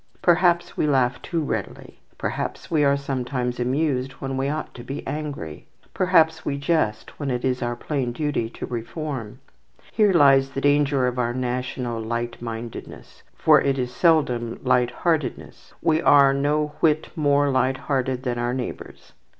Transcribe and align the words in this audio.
Perhaps 0.23 0.75
we 0.75 0.87
laugh 0.87 1.21
too 1.21 1.41
readily. 1.43 1.99
Perhaps 2.17 2.71
we 2.71 2.83
are 2.83 2.97
sometimes 2.97 3.59
amused 3.59 4.13
when 4.13 4.35
we 4.35 4.49
ought 4.49 4.73
to 4.73 4.83
be 4.83 5.05
angry. 5.05 5.67
Perhaps 5.93 6.43
we 6.43 6.57
jest 6.57 7.19
when 7.19 7.29
it 7.29 7.45
is 7.45 7.61
our 7.61 7.75
plain 7.75 8.11
duty 8.11 8.49
to 8.49 8.65
reform. 8.65 9.39
Here 9.91 10.11
lies 10.11 10.49
the 10.49 10.59
danger 10.61 11.05
of 11.05 11.19
our 11.19 11.35
national 11.35 12.01
light 12.01 12.41
mindedness, 12.41 13.21
for 13.35 13.61
it 13.61 13.77
is 13.77 13.93
seldom 13.93 14.59
light 14.63 14.89
heartedness; 14.89 15.75
we 15.83 16.01
are 16.01 16.33
no 16.33 16.69
whit 16.79 17.15
more 17.15 17.51
light 17.51 17.77
hearted 17.77 18.23
than 18.23 18.39
our 18.39 18.55
neighbours. 18.55 19.13